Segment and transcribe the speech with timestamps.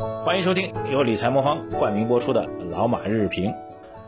[0.00, 3.50] 欢迎收听由理财魔方冠名播出的《老马日评》。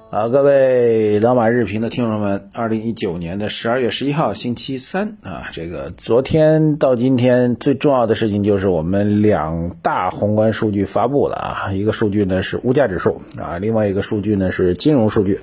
[0.09, 15.41] 啊，各位老马日评的听众们，二零一九年的十二月十一号星期三啊，这个昨天到今天最重要的事情就是我们两大宏观数据发布了啊，一个数据呢是物价指数啊，另外一个数据呢是金融数据，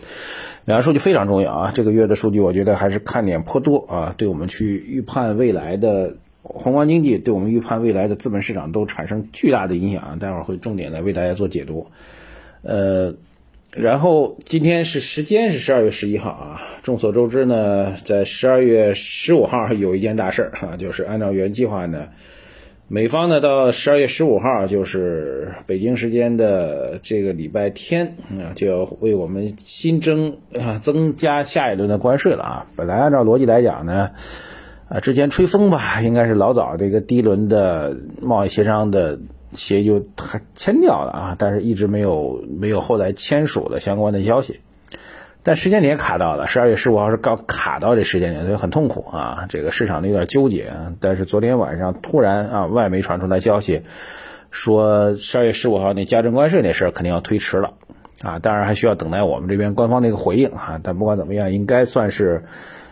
[0.65, 1.71] 两个数据非常重要啊。
[1.75, 6.15] 这个月的数据我觉得还是看点颇多啊，对我们去预判未来的。
[6.59, 11.87] 宏观经济对我们预判未来的资本市场都产生巨大的影响，啊待会儿会重点来为大家做解读。
[12.61, 13.15] 呃，
[13.73, 22.09] 然后今天是时间是十二月十一号啊，众所周知呢，在十二月十五号有一件大事儿哈，就是按照原计划呢，
[22.87, 32.67] 美方呢到十二月十五号就是北京时间的这个礼拜天啊，就要为我们新增啊增加下一轮的关税了啊。
[32.75, 34.11] 本来按照逻辑来讲呢。
[34.89, 39.19] 啊，之前吹风吧，应该是老早这个第一轮的贸易协商的
[39.53, 40.03] 协议就
[40.55, 44.61] 签掉了啊，但是一直没有没有后来签署的相关的消息。
[45.41, 50.73] 但时间点卡到了，十二月十五号是刚卡到这时间点，所以很痛苦啊，这个市场有点纠结。
[50.99, 53.83] 但是昨天晚上突然啊，外媒传出来消息，
[54.51, 57.75] 说十二月十五号那加征关税那事儿肯定要推迟了
[58.21, 60.79] 啊，当然还需要等待我们这边官方的一个回应啊。
[60.81, 62.43] 但不管怎么样，应该算是。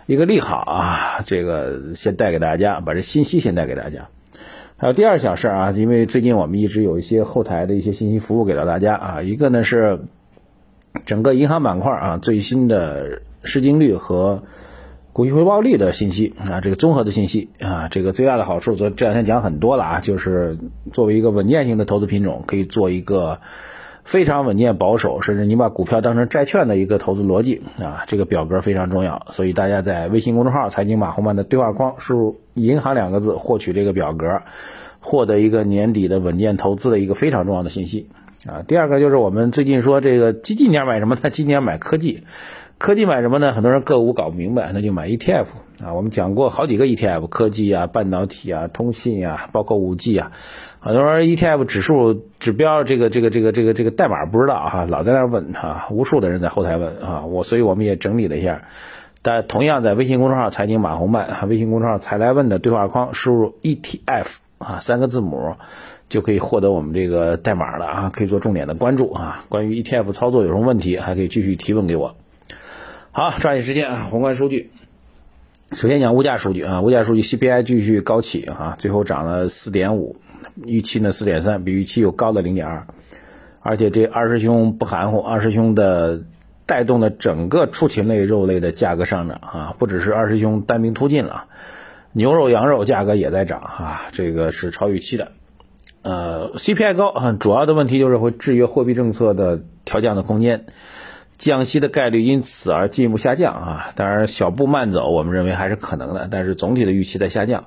[0.09, 4.07] 一个利好啊，这个先带给大家，把这信息先带给大家。
[4.77, 9.99] 还有第二小事儿啊，因为最近我们一直有一些后台的一些信息服务给到大家啊，一个呢是
[11.05, 14.43] 整个银行板块啊最新的市净率和
[15.11, 20.57] 股息回报率的信息啊，这个综合的信息啊，这个最大的好处，昨这两天讲很多了啊，就是
[20.93, 23.41] 作为一个稳健性的投资品种，可以做一个。
[24.07, 34.43] 非常稳健保守，甚至你把股票当成债券的一个投资逻辑啊，这个表格非常重要，所以大家在微信公众号“财经马红漫”的对话框输入“银行”两个字，获取这个表格，
[35.01, 38.07] 获得一个年底的稳健投资的一个非常重要的信息
[38.45, 38.63] 啊。
[38.65, 41.17] 第二个就是我们最近说这个基金年买什么？
[41.21, 42.23] 他今年买科技。
[42.77, 43.53] 科技买什么呢？
[43.53, 45.45] 很多人个股搞不明白，那就买 ETF
[45.83, 45.93] 啊。
[45.95, 50.31] 我们讲过好几个 ETF，科技啊、半导体啊、通信啊，包括五 G 啊。
[50.79, 57.25] 很多人 ETF 指数指标这个这个这个这个这个代码不知道啊，老在那问啊，无数的人在后台问啊。
[57.25, 58.61] 我所以我们也整理了一下，
[59.23, 65.55] 但同样在微信公众号财经马红漫、微信公众号财来问的对话框输入 ETF 啊三个字母，
[66.09, 69.43] 就可以获得我们这个代码了啊，可以做重点的关注啊。
[69.49, 72.15] 关于 ETF 操作有什么问题，还可以继续提问给我。
[73.17, 74.07] 好，抓紧时间啊！
[74.11, 74.69] 宏观数据，
[75.71, 80.17] 首先讲物价数据啊，物价数据 CPI 继续高企啊，最后涨了四点五，
[80.67, 82.85] 预期呢四点三，比预期又高了零点二，
[83.63, 86.25] 而且这二师兄不含糊，二师兄的
[86.67, 91.45] 带动了整个畜禽类肉类的价格上涨啊，不只是二师兄单兵突进了，
[92.11, 95.31] 牛肉、羊肉价格也在涨啊，这个是超预期的。
[96.03, 100.67] 呃，CPI 高啊，主要的问题就是会制约货币政策的调降的空间。
[101.37, 107.65] 降息的概率因此而进一步下降啊，当然小步慢走，我们认为还是可能的，但是总体的预期在下降，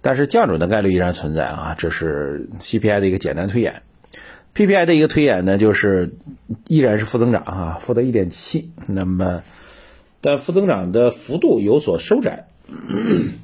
[0.00, 3.82] 但是降准的概率依然存在啊，这是 CPI 的一个简单推演
[4.54, 6.14] ，PPI 的一个推演呢，就是
[6.68, 9.42] 依然是负增长啊，负的一点七，那么
[10.20, 12.46] 但负增长的幅度有所收窄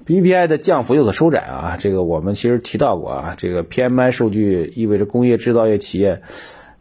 [0.07, 6.23] ，PPI 的降幅有所收窄啊，这个我们其实提到过啊，这个 PMI 数据意味着工业制造业企业。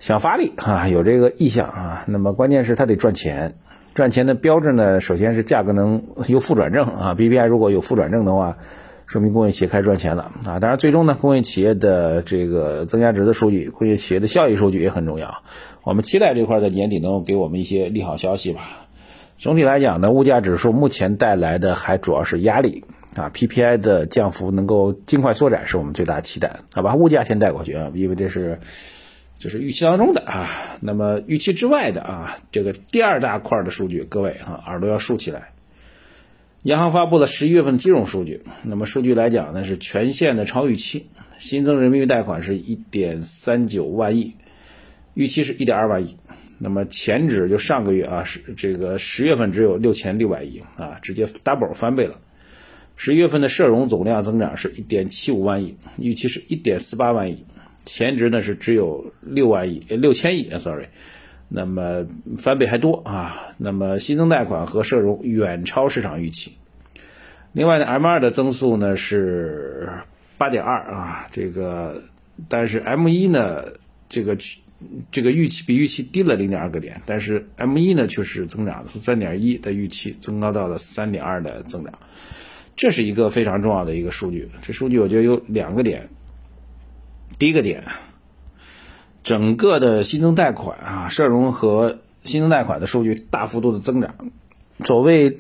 [0.06, 3.56] 想发力啊，有这个意向啊，那么关键是它得赚钱，
[3.96, 8.60] 赚钱的标志呢，首先是价格能有负转正啊，BPI 如果有负转正的话，
[9.08, 10.60] 说明工业企业开始赚钱了啊。
[10.60, 15.42] 当然，最终呢，工业企业的这个增加值的数据，工业企业的效益数据也很重要。
[15.82, 18.62] 我们期待这块在年底能够给我们一些利好消息吧。
[19.40, 22.84] 总体来讲呢，物价指数目前带来的还主要是压力
[23.16, 26.60] 啊，PPI 的降幅能够尽快缩窄是我们最大期待。
[26.76, 28.60] 好吧，物价先带过去啊，因为这是。
[29.38, 35.50] 就是预期当中的啊，那么预期之外的啊，这个第二大块的数据，各位啊，耳朵要竖起来。
[36.64, 41.06] 央行发布了十一月份金融数据，那么数据来讲呢，是全线的超预期，
[41.38, 44.36] 新增人民币贷款是一点三九万亿，
[45.14, 46.18] 预期是一点二万亿。
[46.58, 52.20] 那么前值就上个月啊，是这个十月份只有六千六百亿啊，直接 double 翻倍了。
[52.96, 57.46] 十一月份的社融总量增长是一点七五万亿，预期是一点四八万亿。
[57.86, 60.88] 前值呢是只有六万亿，六千亿，sorry，
[61.48, 63.54] 那么翻倍还多啊。
[63.58, 66.54] 那么新增贷款和社融远超市场预期。
[67.54, 69.88] 另外呢，M 二的增速呢是
[70.38, 72.02] 八点二啊，这个
[72.50, 73.66] 但是 M 一呢
[74.10, 74.36] 这个
[75.12, 81.94] 这个预期比预期低了零点二个点，但是 M 一呢却是增长从三点一的预期增高到了三点二的增长，
[82.76, 84.50] 这是一个非常重要的一个数据。
[84.64, 86.10] 这数据我觉得有两个点。
[87.38, 87.84] 第一个点，
[89.24, 94.16] 整个的新增贷款啊，社融和新增贷款的数据大幅度的增长。
[94.86, 95.38] 所谓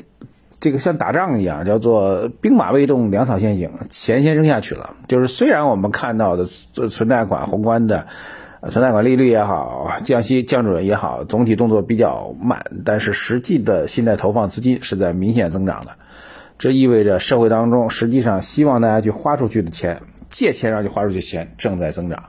[0.59, 4.95] 这个像打仗一样，叫做兵马未动，粮草先行，钱先扔下去了。
[5.07, 8.07] 就是虽然我们看到的存贷款宏观的
[8.71, 15.91] 存贷款利率也好，降息降准也好，总体动作比较慢，但是实际的信贷投放资金是在明显增长的。
[16.57, 20.01] 这意味着社会当中实际上希望大家去花出去的钱，
[20.35, 22.25] 借钱让你花出去钱正在增长。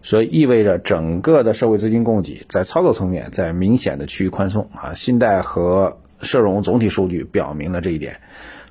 [0.00, 8.12] 所以意味着整个的社会资金供给在操作层面在明显的趋于宽松啊，信贷和社融总体数据表明了这一点，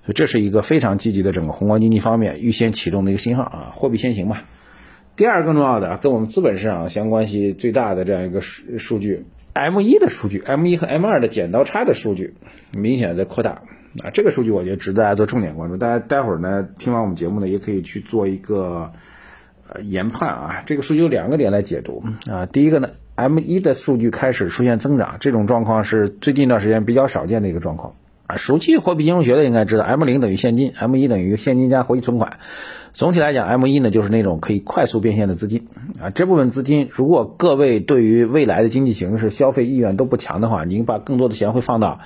[0.05, 4.37] 所以这是一个非常积极的整个宏观经济方面预先启动的一个信号啊，货币先行嘛。
[5.17, 12.35] 第二更重要的，跟我们资本市场相关系最大的这样一个数数据，M 一的数据，M 一和 M 二的剪刀差的数据
[12.71, 13.61] 明显在扩大
[14.03, 15.77] 啊，这个数据我觉得值得大家做重点关注。
[15.77, 18.91] 大家待会儿呢听完我们节目呢，也可以去做一个。
[19.71, 22.47] 呃，研判啊，这个数据有两个点来解读啊。
[22.47, 27.93] 第一个呢，M 一的数据开始出现增长，这种状况是最近一段时间比较少见的一个状况
[28.25, 28.35] 啊。
[28.37, 32.39] 熟悉货币金融学的应该知道，M 零等于现金，M 一等于现金加活期存款。
[32.93, 35.67] 总体来讲，M 一呢就是那种可以快速变现的资金
[36.01, 36.09] 啊。
[36.09, 41.99] 这部分资金，如果各位对于未来的经济形势、消费意愿都不强的话，您把更多的钱会放到。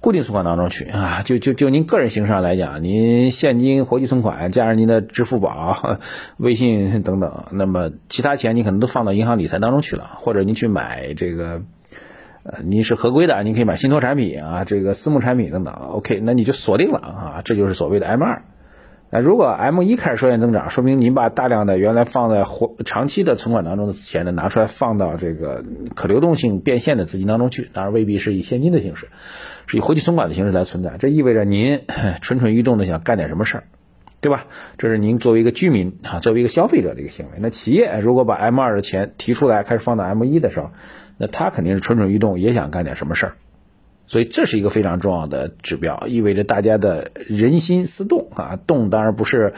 [0.00, 5.98] 固定存款当中去啊，就就就您个人形式上来讲，您现金活期存款加上您的支付宝、
[6.36, 11.62] 微信等等，那么其他钱你可能都放到银行理财当中去了，或者您去买这个，
[12.44, 15.74] 呃，你是合规的，您可以买信托产品啊，这个私募产品等等。
[15.74, 18.44] OK，那你就锁定了啊，这就是所谓的 M 二。
[19.10, 25.64] 那如果 M 一开始出现增长，说明您把大量的原来放在活长期的存款当中的钱呢，拿出来放到这个
[25.94, 29.08] 可流动性变现的资金当中去，当然未必是以现金的形式，
[29.66, 30.96] 是以活期存款的形式来存在。
[30.98, 31.80] 这意味着您
[32.20, 33.64] 蠢蠢欲动的想干点什么事儿，
[34.20, 34.44] 对吧？
[34.76, 37.38] 这是您作为一个居民啊，作为一个消费者的一个行为。
[37.38, 40.68] 那企业如果把 M 二的钱提出来开始放到 M 一的时候，
[41.16, 43.32] 那他肯定是蠢蠢欲动，也想干点什么事儿。
[44.08, 49.52] 所以这是一个非常重要的指标，意味着大家的人心思动啊，动当然不是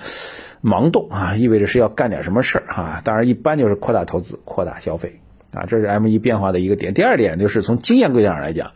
[0.62, 3.00] 盲动啊，意味着是要干点什么事儿啊。
[3.04, 5.20] 当然一般就是扩大投资、扩大消费
[5.52, 6.92] 啊，这是 M 一变化的一个点。
[6.92, 8.72] 第二点就是从经验规则上来讲，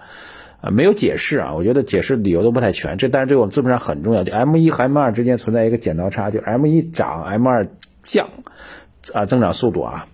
[0.61, 2.97] 啊没有解释啊，我觉得解释理由都不太全。
[2.97, 7.67] 这但是对我们资本上很重要，就 M 一和 M 二之间存在一个剪刀差，就 M 一涨，M 二
[8.01, 8.31] 降
[9.13, 10.07] 啊，增长速度啊。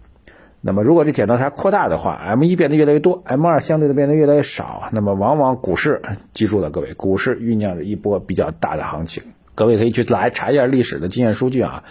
[0.62, 6.02] 那么，如果这剪刀差扩大的话，M 一变得越来越多，M 二相对的变得越来越少，那么往往股市
[6.34, 9.22] 记住了，各位，股市酝酿着一波比较大的行情。
[9.54, 11.84] 各位可以去来查一下历史的经验数据啊，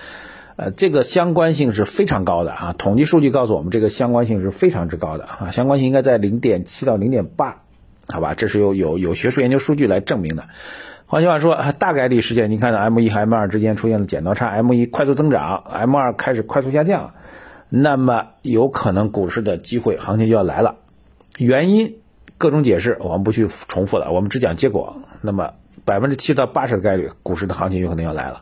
[0.56, 7.57] 呃，这个相关性是非常高的啊，统计数据告诉我们这个相关性是非常之高的啊，相关性应该在零点七到零点八，
[8.07, 10.44] 好吧，这是有有有学术研究数据来证明的。
[11.07, 17.13] 换句话说，大概率事件，您看到 M 一和 M 二之间出现了剪刀差，M 一快速增长，M 二开始快速下降。
[17.69, 20.77] 那么有可能股市的机会行情就要来了，
[21.38, 21.98] 原因
[22.38, 25.01] 各种解释我们不去重复了，我们只讲结果。
[25.21, 25.54] 那么
[25.86, 28.42] 百分之七到八十的概率，股市的行情有可能要来了。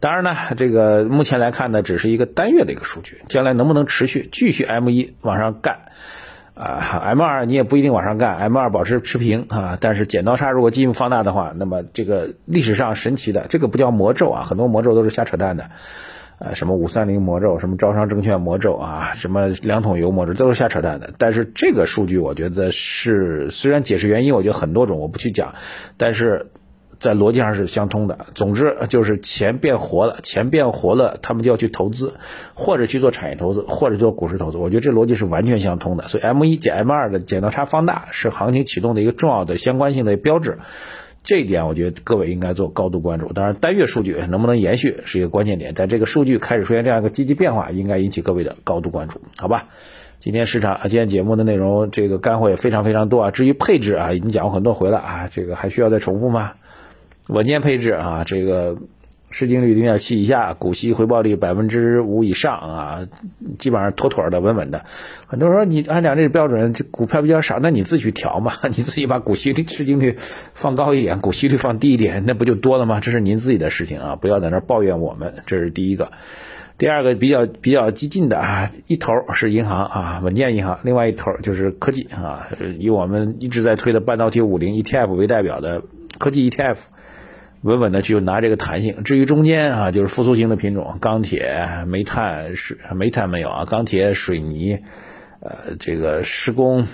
[0.00, 5.82] 当然呢，这个目前来看呢，只是一个单月的一个数据，将来能不能持续继续 M 一往上干
[6.54, 9.78] 啊？M 二你也不一定往上干，M 二保持持平啊。
[9.80, 15.70] 但是剪刀差如果进一步放大的话，那么这个历史上神奇的这个不叫魔咒啊，很多魔咒都是瞎扯淡的。
[16.44, 21.14] 呃，什么五三零魔咒，什么招商证券魔咒啊，什么两桶油魔咒，都是瞎扯淡的。
[21.16, 25.54] 但是这个数据，我觉得是虽然解释原因，我觉得很多种，我不去讲，
[25.96, 26.50] 但是
[26.98, 28.26] 在逻辑上是相通的。
[28.34, 32.14] 总之就是钱变活了，钱变活了，他们就要去投资，
[32.54, 34.56] 或者去做产业投资，或者做股市投资。
[34.56, 36.08] 我觉得这逻辑是完全相通的。
[36.08, 40.58] 所以 M 一减 M 二的剪刀差放大，是行情启动的一个重要的相关性的标志。
[41.24, 43.32] 这一点我觉得各位应该做高度关注。
[43.32, 45.72] 当然，单月数据能不能延续是一个关键点。
[45.74, 49.68] 但这个数据开始出现这样一个积极变化，应该引起各位的高度关注，好吧？
[50.20, 53.30] 今天市场啊，今天节目的内容这个干货也非常非常多啊。
[53.30, 56.52] 至于配置啊，已经讲过很多回了啊，这个还需要再重复吗？
[57.28, 58.76] 稳健配置啊，这个。
[59.32, 63.08] 市净率零点七以下，股息回报率百分之五以上啊，
[63.58, 64.84] 基本上妥妥的、稳稳的。
[65.26, 70.16] 很多人说你按照这标准，这股票比较少，那你自己去调嘛， 你自己把股息率、市净率
[70.54, 73.00] 放高一点，股息率放低一点，那不就多了吗？
[73.00, 75.34] 这是您自己的事情啊，不要在那抱怨我们。
[75.46, 76.12] 这是第一个。
[76.78, 82.48] 第二个比较比较激进的啊，一头是银行啊，稳健银行，另外一头就是科技啊，
[82.78, 85.82] 以我们一直在推的半导体五零 ETF 为代表的
[86.18, 86.76] 科技 ETF。
[87.62, 94.80] 稳稳的去拿这个弹性，至于中间啊，就是复苏型的品种，钢铁、煤炭、水、煤炭没有啊，钢铁、水泥，
[95.40, 96.88] 呃，这个施工、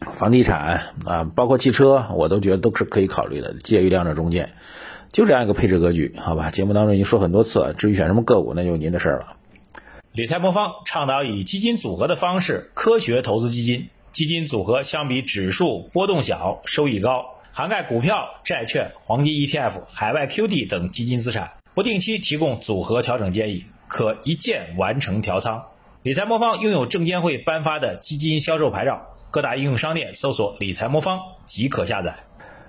[0.00, 4.54] 房地产啊，包括汽车，我都觉得都是可以考虑的，介于两者中间，
[5.12, 6.50] 就这样一个配置格局，好吧？
[6.50, 9.36] 节目当中已经说很多次了，至于选什么个股，那就您的事儿了。
[10.12, 17.26] 理财魔方倡导以基金组合的方式科学投资基金，基金组合相比指数波动小，收益高，
[17.60, 25.64] 涵盖股票、债券、黄金 ETF、海外 QD 等基金资产，不定期提供组合调整建议，可一键完成调仓。
[26.02, 32.14] 理财魔方拥有证监会颁发的基金销售牌照，各大应用商店搜索“理财魔方”即可下载。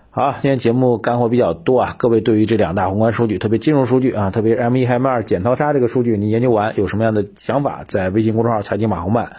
[0.10, 9.38] 好，今天节目干货比较多啊，各位对于这两大宏观数据，特别金融数据啊，特别 M 一 M 二剪刀差这个数据，你研究完有什么样的想法，在微信公众号财经马红漫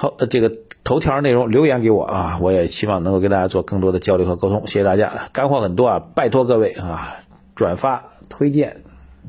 [0.00, 0.52] 好这个
[0.84, 7.16] 头条内容留言给我啊，我也希望能够跟大家做更多的交流和沟通，谢谢大家，干货很多啊，拜托各位啊，
[7.56, 8.82] 转发推荐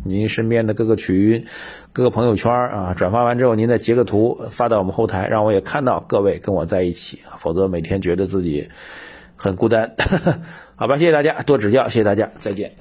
[0.03, 1.47] 您身边的各个群、
[1.91, 8.69] 各个朋友圈啊，转发完之后您再截个图发到我们后台，让我也看到各位跟我在一起，否则每天觉得自己。
[9.41, 9.95] 很孤单，
[10.75, 12.73] 好吧，谢谢大家，多指教，谢谢大家，再见。